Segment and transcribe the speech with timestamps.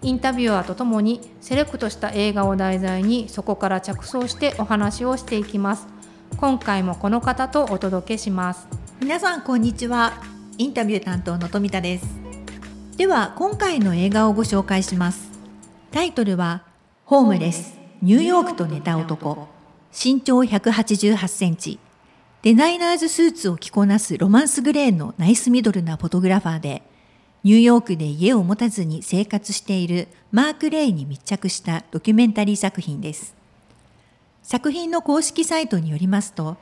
[0.00, 5.88] インタビュアーとともにセレクトした映画を題材にそこから着想してお話をしていきます。
[6.36, 8.68] 今回もこの方とお届けします。
[9.00, 10.22] 皆さんこんにちは。
[10.56, 12.06] インタビュー担当の富田です。
[12.96, 15.30] では今回の映画をご紹介します。
[15.90, 16.64] タイトルは
[17.04, 19.48] ホームレスニューヨークと寝た男。
[19.92, 21.80] 身長188センチ。
[22.42, 26.87] デザイナーズスーツを着こなすロマンスグレーのナイスミドルなフォトグラファーで。
[27.48, 33.34] ニューヨークで家を持たずに生活しているマーク・レイに密着したドキュメンタリー作品です。
[34.42, 36.58] 作品の公式サイトによりますと、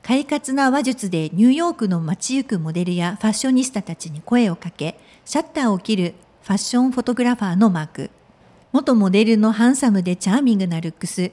[0.00, 8.10] 快活な話術でニューヨークの街行くモデルやファッショニスタたちに声をかけ、シャッターを切るファッションフォトグラファーのマーク。
[8.70, 11.32] 元モデルのハンサムでチャーミングなルックス、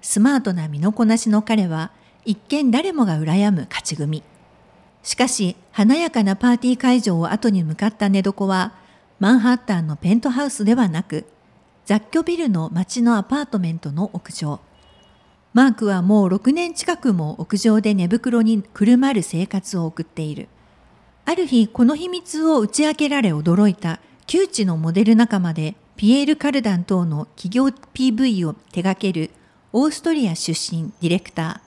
[0.00, 1.90] スマートな身のこなしの彼は、
[2.24, 4.22] 一見誰もが羨む勝ち組。
[5.04, 8.72] しかし、華やかなパーティー会場を後に向かった寝床は、
[9.20, 11.26] マンハッタンのペントハウスではなく、
[11.84, 14.60] 雑居ビルの街のアパートメントの屋上。
[15.52, 20.48] マークはもう6年近くも屋上で寝袋にくるまる生活を送っている。
[21.26, 29.30] ある日、この秘密を打ち明けられ驚いた窮地のモデル仲間でピエール・カルダン等の企業 PV を手掛ける
[29.72, 31.63] オーストリア出身ディレクター、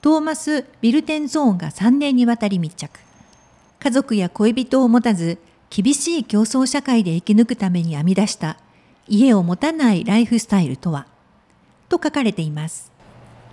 [0.00, 3.00] トーマス・ビルテンゾーンが3年にわたり密着。
[3.80, 5.38] 家族や恋人を持たず、
[5.70, 8.58] 厳しい競争社会で生き抜くために編み出した
[9.08, 11.06] 家を持たないライフスタイルとは？
[11.88, 12.92] と書かれています。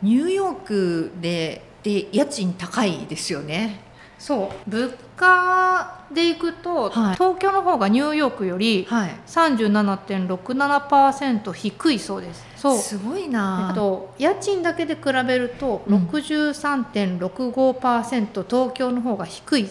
[0.04, 3.82] ニューヨークでで家賃高いですよね。
[4.18, 4.70] そう。
[4.70, 12.46] 物価でいくと、はい、東京の方がニューヨークより37.67%低いそうです。
[12.56, 12.78] そう。
[12.78, 13.70] すごいな。
[13.70, 19.70] あと家賃だけで比べると63.65%、うん、東京の方が低い。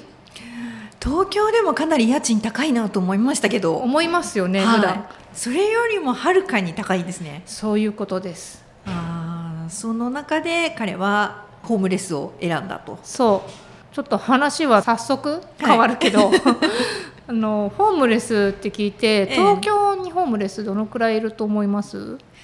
[1.01, 3.77] 東京でもかなり家賃高いなと思いましたけど。
[3.77, 5.07] 思いますよね、はい、普段。
[5.35, 7.43] それよりもはるかに高いですね。
[7.45, 8.65] そういうことです。
[8.87, 12.99] あその中で彼はホームレスを選んだと。
[13.03, 13.51] そう
[13.94, 16.41] ちょっと話は早速変わるけど、はい、
[17.28, 22.34] あのホームレスって聞いて東京にホームレスどのくらいいると思います、ええ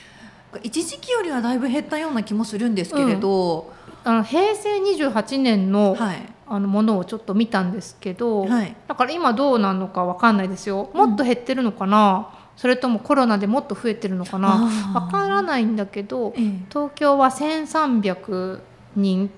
[0.65, 3.73] 一時期よりはだいぶ減ったような気もするんですけれど、
[4.05, 10.91] うん、あの平成28年の,、はい、あのものをちょっと見たんですけど、はい、だから今どうなのか分かんないですよ。
[10.93, 12.25] もっと減ってるのかな、うん、
[12.57, 14.69] それともコロナでもっと増えてるのかな？
[14.93, 18.61] 分からないんだけど、ええ、東京は1300
[18.97, 19.31] 人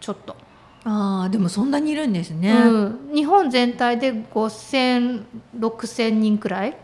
[0.00, 0.47] ちょっと。
[0.90, 6.70] あでもそんなにいるんですね、うん、日本全体で50006000人くらい。
[6.70, 6.78] で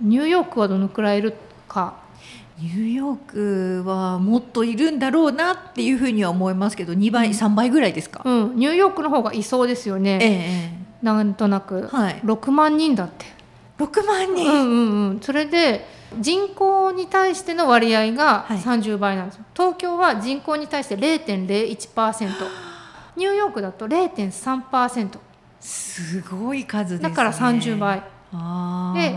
[0.00, 1.34] ニューヨークはどのくらいいる
[1.66, 1.94] か？
[2.58, 10.26] ニューヨークはもっといるんだろうなっていうふうには思いますけど2倍、うん、3倍ぐらいですか、うん、ニューヨークの方がいそうですよね、え
[11.02, 13.26] え、なんとなく、はい、6万人だって
[13.78, 15.86] 6万人、うんうんうん、それで
[16.18, 22.30] 人口に対しての割合が30倍なんですよ、はい、東京は人口に対して0.01%
[23.16, 25.18] ニューヨークだと0.3%
[25.60, 28.02] すごい数です、ね、だから30倍。
[28.94, 29.16] で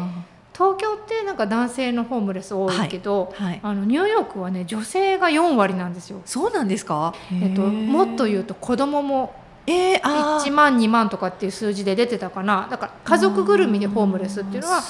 [0.54, 3.52] 東京ってなんか男性のホームレス多いけど、はい。
[3.52, 6.22] はい、あのニューヨークはね女性が4割なんですよ。
[6.26, 9.34] そうなんですか、えっと、もっと言うと子供も
[9.68, 12.68] えー、1万2万とかっていう数字で出てたかな。
[12.70, 14.82] だから家族ぐるみでホームレスっていうのは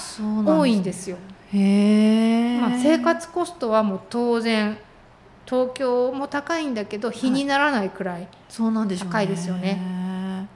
[0.59, 1.18] 多いんですよ。
[1.52, 4.78] へまあ、生活コストはもう当然
[5.46, 10.47] 東京も高いんだけど比にならないくらい高いですよね。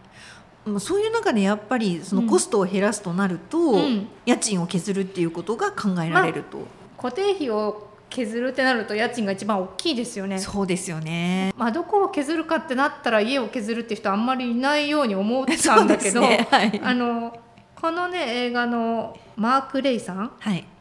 [0.79, 6.63] そういう中でやっぱりそのコストを減らすとなると、うん、家賃を削るっていうことが考えられると、ま
[6.99, 10.37] あ、固定費を削るってなると家賃が一番大きいですよね。
[10.37, 11.51] そうですよね。
[11.57, 16.47] まあどこを削るかってなったら家を削るって人あんまりいないように思ってたんだけど、 ね。
[16.51, 17.35] はい、あの
[17.75, 20.31] このね映画のマーク・レイさん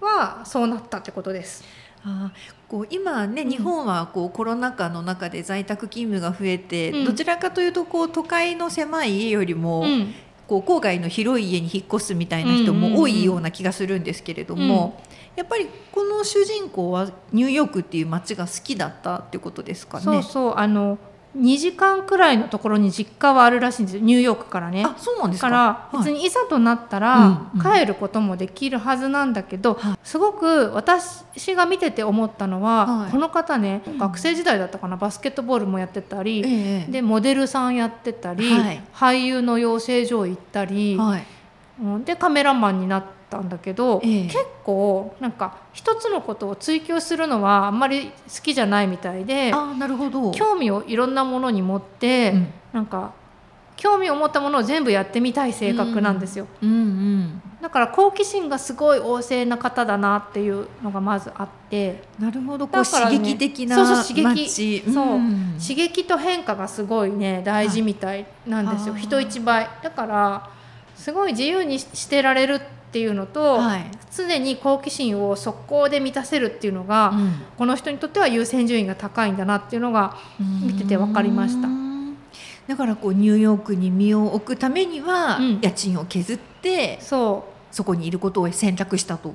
[0.01, 1.65] はそうなったってことです。
[2.05, 2.33] あ
[2.69, 10.15] こう今ね、日本はこうコロナ禍の中で在宅勤務が増えて、うん、どちらかというとこう都会の狭い家よりも、うん、
[10.49, 15.01] こう郊外の広い家に引っ越すみたいな人も多いような気がするんですけれども、
[15.37, 20.05] やっぱりこの主人公はニューヨークっていう街が好きだったってことですかね。
[20.05, 20.99] そうそうあの
[21.37, 23.97] 2時間くらいのところに実家はあるらしいんです。
[23.97, 24.85] よニューヨークからね。
[24.85, 25.41] あそうなんでだか。
[25.41, 29.99] すから別にいざとなったら帰ることもできるはずなんだけど、はい。
[30.05, 33.11] すごく私が見てて思ったのは、はい。
[33.11, 33.99] この方ねうん。
[33.99, 38.83] 学生時代だったかなバスケットボールもやってたり、ええでモデルさんやってたり、はい。
[38.95, 41.01] 俳優の養成所行ったり、
[42.05, 44.23] でカメラマンになったんだけど、ええ。
[44.25, 50.31] 結構なんか一つのことを追求するのはあんまり好きじゃないみたいであなるほど。
[50.33, 52.47] 興味をいろんなものに持って、うん。
[52.75, 53.13] なんか
[53.77, 56.47] 興味を持ったものを全部やってみたい性格なんですよ。
[56.63, 62.03] うんうんだから好奇心がすごい旺盛な方だなっていうのがまずあって。
[62.19, 62.67] なるほど。
[62.67, 64.25] こうね刺激的なそうそう刺激。
[64.25, 64.93] 街。
[64.93, 65.19] そう。
[65.19, 69.69] ん刺激と変化がすごいね大事みたいなんですよ、はい人一倍。
[69.81, 70.51] だから
[70.97, 72.61] すごい自由にししてられる
[72.93, 73.91] っていうのと、はい。
[74.15, 77.33] 常に好奇心を速攻で満たせるっていうのが、うん。
[77.57, 81.69] この人にとっては優先順位が高いんだなっていうのが見てて分かりました。
[81.69, 81.83] うん
[82.69, 85.61] だからこうニューヨークに身を置くためには、うん。
[85.63, 89.35] 家賃を削ってそそこにいることを選択したと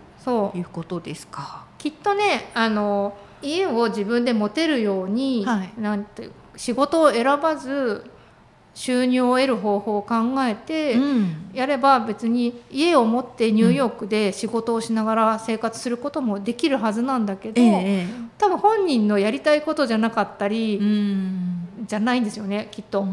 [0.56, 1.66] いうことですか。
[1.80, 5.74] きっとねあの家を自分で持てるように、はい。
[5.82, 8.10] なんて仕事を選ばず
[8.78, 10.16] 収入を得る方法を考
[10.46, 11.36] えて、うん。
[11.52, 18.08] やれば別に家を持ってニューヨークで仕事をしながら生活することもできるはずなんだけど、ええ
[18.38, 21.68] 多分本人のやりたいことじゃなかったうり、ん。
[21.88, 23.02] じゃないんですよねきっと。
[23.02, 23.08] も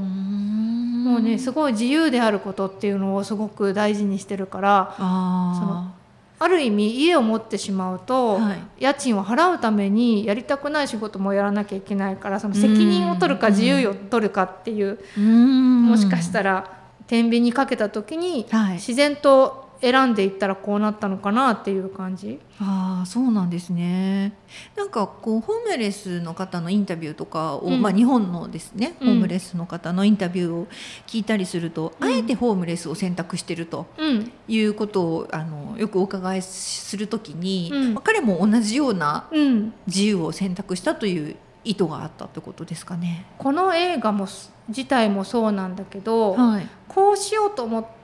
[1.13, 5.93] もうねすごい自由であることっていうのをすごく大事にしてるからあ
[6.39, 8.59] ある意味家を持ってしまうと、はい。
[8.85, 14.99] 家賃を払うためにやりたくない仕事もやらなきゃいけないからその責任を取るかうん自由を取るかっていう。
[15.17, 15.87] うん。
[15.87, 16.71] もしかしたら
[17.07, 18.75] 天秤にかけた時にはい。
[18.75, 22.41] 自然と選んでいったらこうなったのかなっていう感じ。
[22.61, 24.33] ああそうなんですね。
[24.77, 30.67] なんかこうホームレスの方のインタビューとかを、うんまあ日本のですね、うんホームレスの方のインタビューを
[31.07, 43.27] 聞いたりすると、うんあえてホームレスを選択してるとうんいうことをあのよくお伺いするときに、うんまあ彼も同じようなうん、自由を選択したという意図があったってことですかね。
[43.39, 46.69] この映画もす自体もそうなんだけど、はい。
[46.89, 48.04] こうしようと思って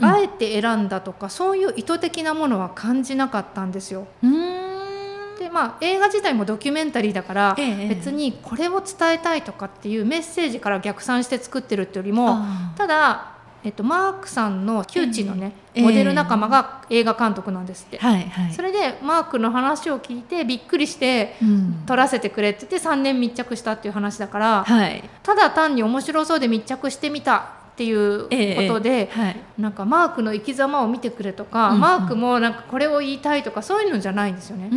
[0.00, 4.06] うんあえて選んだとか、そういう意図的なものは感じなかったんですよ。
[4.22, 4.70] うーん。
[5.40, 12.38] でまあ映画自体もドキュメンタリーだから、ええ別にこれを伝えたいとかっていうメッセージから逆算して作ってるってよりも
[12.76, 13.32] ただ、
[13.64, 17.98] えっと、マークさんの旧知のね、ええモデル仲間が映画監督なんですって。
[17.98, 18.52] はいはい。
[18.52, 25.02] それでマークの話を聞いてびっくりしてうん撮らせてくれって言って3年密着したっていう話だから、はい。
[25.22, 29.36] ただ単に面白そうで密着してみたっていうことで、はい。
[29.58, 31.74] なんかマークの生き様を見てくれとか、うん。
[31.76, 34.68] うんマークもなんかこれを言いたいとかそういうのじゃないんですよね。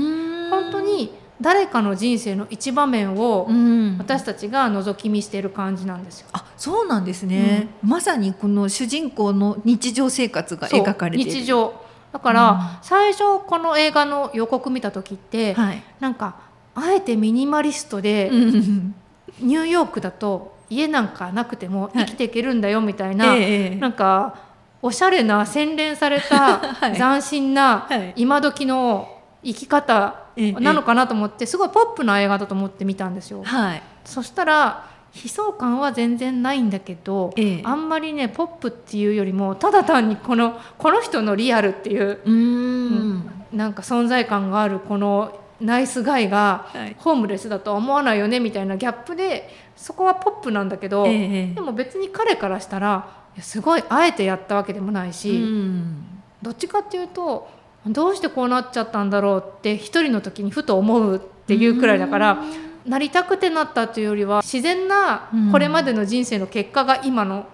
[0.49, 3.97] 本当に誰かの人生の一場面をうん。
[3.97, 6.27] 私たちが覗き見している感じなんですよ。
[6.31, 11.73] あそうなんですね、まさにこの主人公の日常生活が描かれて日常。
[12.13, 12.59] だから、うん。
[12.81, 16.35] 最初この映画の予告見た時って、はい、なんか
[16.75, 18.95] あえてミニマリストで、うん。
[19.39, 22.05] ニューヨークだと家なんかなくてもはい。
[22.05, 24.35] 生きていけるんだよみたいな、ええなんか
[24.81, 26.95] おしゃれな洗練された はい。
[26.95, 28.13] 斬新なはい。
[28.15, 29.07] 今時の
[29.43, 33.43] 生き方ええなのかなと思ってすごいポップな映画だと思って見たんですよ。
[33.43, 33.81] はい。
[34.03, 34.85] そしたら
[35.15, 37.61] 悲壮感は全然ないんだけど、ええ。
[37.63, 46.95] あんまりねポップっていうよりもただ単にこのこの人のリアルっていううーんなんか存在感があるこのナイスガイがはい。
[46.99, 51.53] ホームレスだとは思わないよねみたいなギャップでそこはポップなんだけど、ええ。
[51.53, 56.05] でも別に彼からしたらすごいあえてやったわけでもないし、うん。
[56.41, 57.49] どっちかっていうと
[57.87, 62.43] どうしてこうなっちゃったんだろうって一人の時にふと思うっていうくらいだから。
[62.85, 65.51] なりたくてなったというよりは自然なうん。
[65.53, 67.45] これまでの人生の結果が今の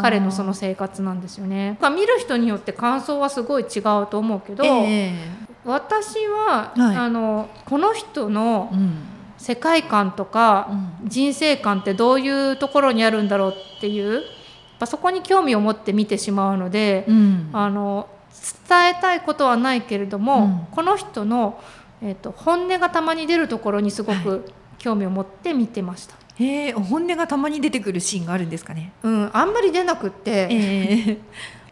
[0.00, 1.78] 彼のその生活なんですよね。
[1.80, 6.96] まあ見る人によって感想はすごい違うと思うけど、ええ私は、はい。
[6.96, 8.98] あのこの人のうん。
[9.40, 10.68] 世界観とか
[11.02, 11.08] うん。
[11.08, 14.24] 人生観ってどういうところにあるんだろうっていう
[14.84, 17.50] そこに興味を持って見てしまうので、うん。
[17.52, 18.08] あの
[18.68, 20.66] 伝えたいことはないけれども、うん。
[20.72, 21.60] この人の、
[22.02, 24.44] えー、と本音がたまに出るところにすごく
[24.78, 26.16] 興味を持って見てました。
[26.36, 28.92] へえ本音がたまに出てくるシーンがあるんですかね？
[29.02, 31.18] うん、あんまり出なくって、ええ。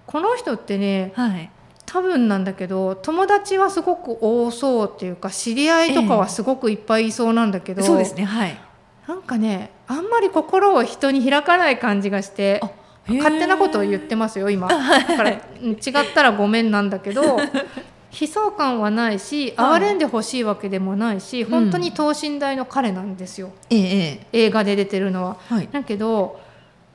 [0.07, 1.51] この人ってねはい。
[1.87, 8.25] 多分なんだけど友達はすごく多そうっていうか知り合いとかはすごくいっぱいいそうなんだけど、そうですね。
[8.25, 8.59] はい。
[9.07, 12.61] なんかねあんまり心を人に開かない感じがして
[13.07, 14.67] 勝手なことを言ってますよ今。
[14.67, 15.79] だからうん違っ
[16.13, 17.39] たらごめんなんだけど
[18.19, 21.45] 悲壮感はないし哀れんでほしいわけでもないし、ん。
[21.45, 23.53] 本当に等身大の彼なんですよ。
[23.71, 25.37] えええ映画で出てるのは。
[25.53, 25.69] えはい。
[25.71, 26.41] だけど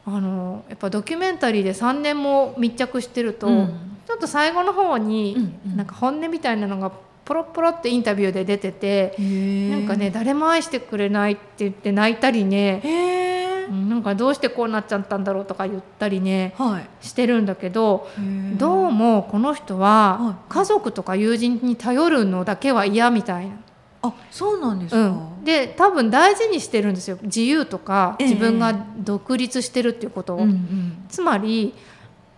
[0.06, 5.78] あのやっぱドキュメンタリーで3年も密着してると、うんちょっと最後の方に、うんうん。
[5.78, 6.92] なんか本音みたいなのが
[7.24, 17.06] ポロポロってインタビューで出てて、ななんかね誰も愛してくれないって言って泣いたりね、なんかどうしてこうなっちゃったんだろうとか言ったりねはい。
[17.06, 18.10] してるんだけど
[18.58, 20.36] どうもこの人ははい。
[20.50, 23.56] 家族とか友人に頼るのだけは嫌みたいな。
[24.04, 27.18] あそうなんですか、うん、で多分大事にしてるんですよ。
[27.22, 28.28] 自由とかええ。
[28.30, 30.38] 自分が独立してるっていうことを。
[30.40, 31.06] うんうん。
[31.08, 31.74] つまり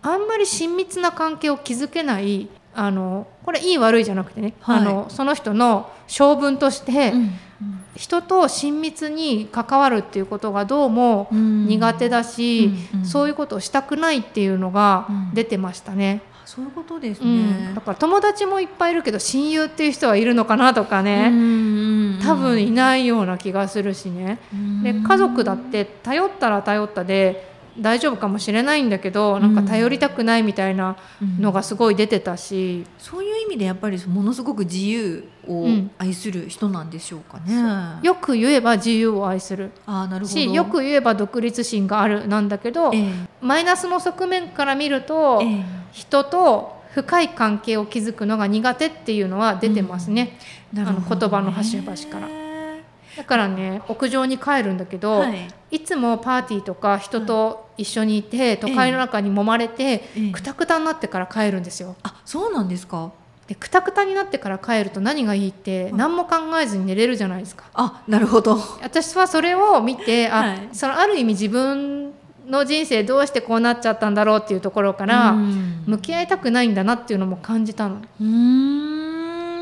[0.06, 4.78] あんまり親密な関係を築けないあのこれいい悪いじゃなくてね、はい。
[4.80, 7.30] あのその人の性分として、うん
[7.96, 11.66] 人と親密に関わるっていうことがどうもうん。
[11.68, 13.06] 苦手だし、うんうん。
[13.06, 15.30] そういうことをしたくないっていうのがうん。
[15.32, 16.20] 出てましたね。
[16.44, 17.74] そういうことですうね、ん。
[17.74, 21.30] だから友達もいっぱいいるけど親友っていう人はいるのかなとかね、
[22.22, 24.38] 多分いないような気がするしね。
[24.82, 30.96] で家族だって頼ったら頼ったで大丈夫かもしれないんだけどなんか頼りたくないみたいな
[31.40, 35.90] のがすごい出てたし、そういう意味でやっぱりものすごく自由をうん。
[35.98, 38.00] 愛する人なんでしょうかね。
[38.02, 39.70] よく言えば自由を愛する。
[39.86, 40.40] あーなるほど。
[40.40, 43.12] しよく言えば独立心があるなんだけど、ええ。
[43.40, 45.64] マイナスの側面から見ると、ええ。
[45.92, 50.38] 人と深い関係を築くのが苦手っていうのは出てますね、
[50.72, 51.04] なるほどね。
[51.06, 52.43] あの言葉の端々から
[53.16, 61.96] だからね屋上に帰るんだけど、はいい、つもパーティーとか人と一緒にいて、都会の中に揉まれて、ええくたくたになってから帰るんですよ。
[62.02, 63.10] あそうなんですか？
[63.46, 67.64] でくたくたになってから帰ると何がいいってうん何も考えずに寝れるじゃないですか。
[67.74, 68.58] あなるほど。
[68.82, 72.12] 私はそれを見てあ、はいそのある意味自分
[72.46, 77.96] の人生どうしてこうなっちゃったんだろうっていうところから、うん向き合いたくないんだなっていうのも感じたの。
[77.96, 79.13] うーん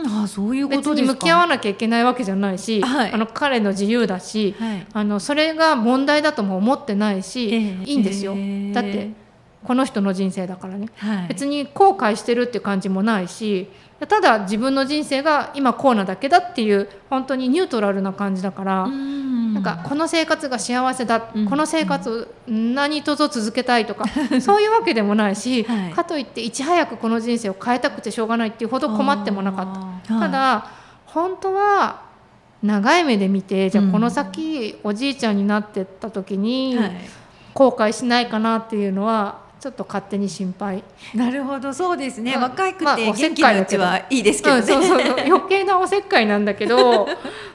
[0.04, 1.12] あそういうこ別とですか？
[1.12, 3.12] に向き合わなきゃいけないわけじゃないし、はい。
[3.12, 4.87] あの彼の自由だし、はい。
[4.92, 7.85] あのそれが問題だとも思ってないし、ええ。
[7.85, 8.73] いいんですよ、ええ。
[8.73, 9.11] だって
[9.64, 13.68] この人の人生だからね、はい、別に後悔してるって感じもないし
[14.09, 19.31] ただ自分の人生が今こうなだけだっていう本当にニュートラルな感じだから、うん
[19.62, 21.47] なんかこの生活が幸せだ、うん。
[21.49, 24.04] この生活何とぞ続けたいとか、
[24.40, 25.90] そういうわけでもないし、 はい。
[25.92, 30.14] かといっていち早くこの人生を変えたくてしょうがないっていうほど困ってもなかった。
[30.14, 30.66] たただ
[31.07, 32.02] 本当は
[32.62, 33.92] 長い目で見てじゃあうん。
[33.92, 36.92] この先、おじいちゃんになってった時にはい。
[37.54, 40.83] 後悔しないかなっていうのはちょっと勝手に心配、
[41.14, 41.73] なるほど。
[41.73, 45.21] そうですね、まあ若いくて元気なうちはいいですけどね、うん、そうそうそう。
[45.25, 47.07] 余計なおせっかいなんだけど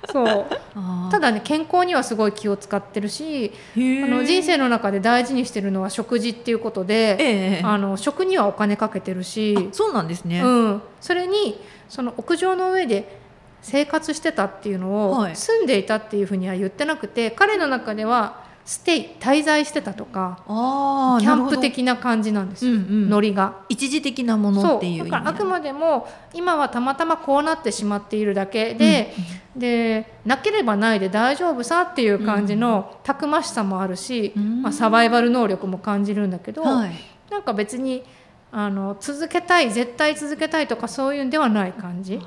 [0.10, 0.46] そう。
[0.76, 1.12] あー。
[1.12, 7.62] ただね健康にはすごい気を使ってるしあの人生の中で大事にしてるのは食事っていうことで、ええ。
[7.62, 9.58] あの食にはお金かけてるし。
[9.60, 11.60] あ、そうなんですね、うん、それに
[11.90, 13.20] その屋上の上で
[13.62, 15.36] 生活してたっていうのを、はい。
[15.36, 23.10] 住んでいたっていうふうには言ってなくて彼の中ではステイ滞在してたとかキャンプ的な感じなんですよ、うんうん。
[23.10, 23.62] ノリが。
[23.70, 29.14] 一時的なものっていうだからあくまでも今はたまたまこうなってしまっているだけで、
[29.56, 34.62] でなければないで大丈夫さっていう感じのたくましさもあるし、うん。
[34.64, 36.92] まあ、サバイバル能力も感じるんだけど、はい。
[37.32, 38.04] なんか別に
[38.52, 42.20] あの続けたい絶対続けたいとかそういうんではない感じ。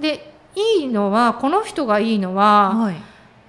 [0.00, 2.96] でいいのはこの人がいいのは、はい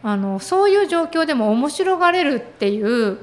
[0.03, 3.17] あのそういう状況でも面白がれるっていう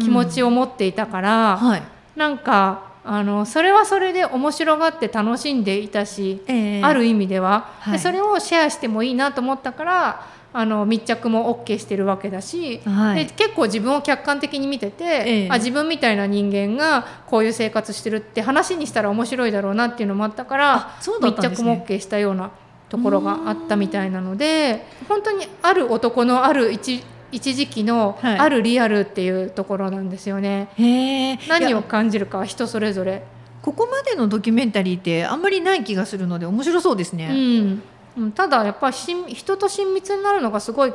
[0.00, 1.82] 気持ちを、を持っていたから、はい。
[2.16, 6.82] なんかあのそれはそれで面白がって楽しんでいたし、ええ。
[6.82, 7.92] ある意味では、はい。
[7.94, 13.26] でそれをシェアしてもいいなと思ったからあの密着も OK してるわけだし、はい。
[13.26, 15.48] で結構自分を客観的に見てて、ええ。
[15.50, 21.30] あ自分みたいな人間がこういう生活してるって話にしたら面白いだろうなっていうのもあったからね。
[21.30, 22.50] 密着も OK したような
[22.90, 28.38] ところがあったみたいなので本当にある男のある一一時期のはい。
[28.38, 30.68] あるリアルっていうところなんですよね。
[30.74, 33.22] へえ何を感じるかは人それぞれ。
[33.62, 37.82] ここまでのドキュメンタリーってあんまりない気がするので面白そうですうね、ん。
[38.18, 40.92] うん、ただやっぱり親人と親密になるのがすごい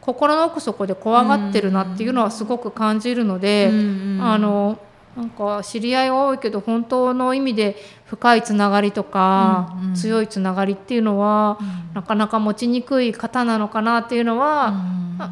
[0.00, 3.70] 心の奥底で怖がってるなっていうのはすごく感じるので、
[4.20, 4.78] あの
[5.16, 7.76] なんか知り合いは多いけど本当の意味で
[8.06, 9.94] 深いつながりとか、うんうん。
[9.94, 11.94] 強いつながりっていうのは、うん。
[11.94, 14.74] なかなか持ちにくい方なのかなっていうのは、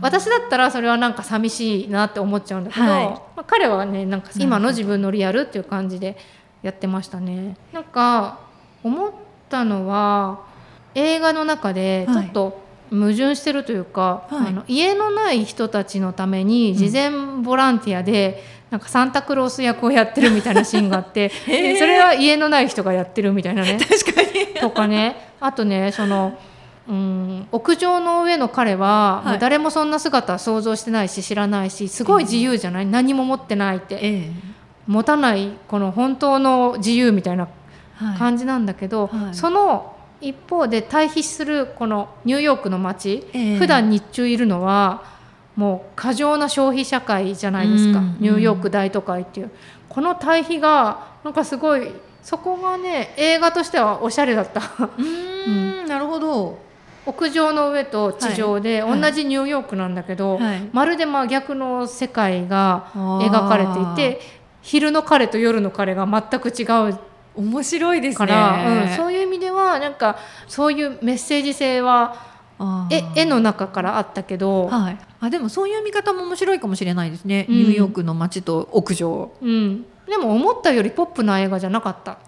[0.01, 3.05] 私だったらそれはなんか寂しいなって思っちゃうんだけど、はい。
[3.05, 6.17] まあ、彼はねなんか今の自分のリアルっていう感じで
[6.63, 7.57] やってましたね。
[7.73, 8.41] なんか
[8.83, 9.13] 思っ
[9.49, 10.41] たのは
[10.95, 14.49] 映画の中でちょっと矛盾してるというか、はい。
[14.49, 23.79] あの家のない人たちのために事前ボランティアでなんかサンタクロース役をやってるみたいなシーンがあって それは家のない人がやってるみたいなね。
[23.83, 24.29] 確かに。
[24.61, 25.31] とかね。
[25.41, 26.39] あとねその
[26.89, 29.39] うん屋上の上の彼は、はい。
[29.39, 33.99] 誰もそんな姿は想像してないし知らないしすごい自由じゃない、何も持ってないって。
[34.01, 34.31] え
[34.87, 37.47] 持たないこの本当の自由みたいな
[38.03, 38.19] えはい。
[38.19, 39.35] 感じなんだけど、はい。
[39.35, 43.57] その一方で対比するこのニューヨークの街、ええ。
[43.59, 45.03] 普段日中いるのは
[45.57, 49.51] もう過剰な消費社会じゃないですか、うんニューヨーク大都会っていう。
[49.89, 51.93] この対比がなんかすごい
[52.23, 54.61] そこがね映画としてはおしゃれだった。
[54.61, 56.59] うーんなるほど。
[57.07, 59.01] 屋上の上と地上ではい。
[59.01, 60.69] 同じニューヨークなんだけど、はい。
[60.73, 64.21] まるで真逆の世界が描かれていて
[64.63, 66.99] 昼の彼と夜の彼が全く違う。
[67.37, 68.27] 面白いですね。
[68.27, 72.17] から、うん、そういう意味ではなんかそういうメッセージ性は
[72.63, 77.55] あ絵の中からあったけど、はい、あでもそういう見方も面白いかもしれないですね、うん。
[77.57, 79.33] ニューヨークの街と屋上。
[79.41, 82.19] うん、でも思ったよりポップな映画じゃなかった。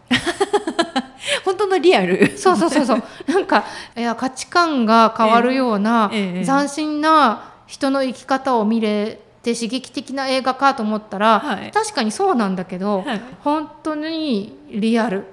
[1.44, 2.38] 本当のリアル。
[2.38, 3.02] そうそうそうそう。
[3.30, 6.20] なんかいや価値観が変わるようなええ。
[6.38, 6.44] ええ。
[6.46, 15.24] 斬新な人の生き方を見れて刺激的な映画かと思ったら、はい確かにそうなんだけど、はい本当にリアル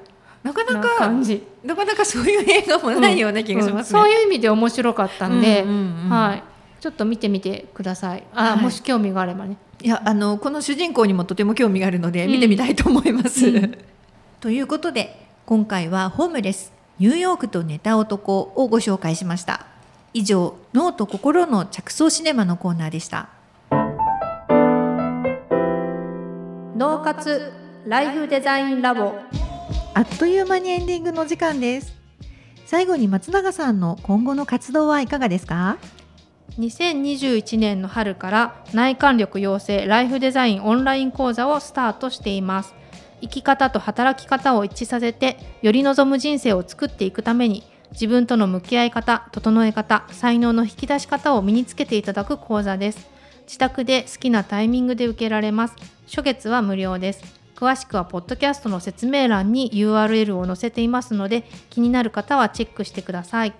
[0.43, 1.43] なかななか感じ。
[1.63, 6.43] なかなかそういう映画もないような気がしますね、うんそういう意味で面白かったんで、うんうんうんはい、
[6.79, 8.23] ちょっと見てみてください。
[8.33, 8.61] あ、はい。
[8.61, 9.57] もし興味があればね。
[9.81, 12.31] いやあのこの主人公にもとても興味があるのでうん。
[12.31, 13.47] 見てみたいと思います。
[13.47, 13.77] うん。
[14.39, 19.65] ということで今回はホームレスニューヨークと寝た男をご紹介しました。
[20.13, 23.29] 以上脳と心の着想シネマのコーナーでした。
[26.75, 27.51] 脳活
[27.85, 29.13] ライフデザインラボ
[29.99, 31.93] あっという間にエンディングの時間です。
[32.65, 35.77] 最後に松永さんの今後の活動はいかがですか
[36.57, 42.75] ？2021年の春から内観力養成ライフデザインオンライン講座をスタートしています。
[43.19, 53.09] 生き方と働き方を一致させてより望む人生を作っていくために自分との向き合い方整え方才能の引き出し方を身につけていただく講座です。
[53.41, 55.75] 自宅で好きなタイミングで受けられます。
[56.07, 57.38] 初月は無料です。
[57.59, 63.53] 詳しくはポッドキャストの説明欄に URL を載せていますので気になる方はチェックしてください。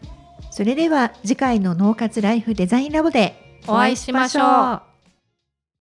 [0.51, 4.89] それでは次回の脳活ライフデザインラボでお会いしましょう。